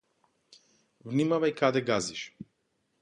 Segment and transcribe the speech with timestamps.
[1.13, 2.25] Внимавај каде газиш!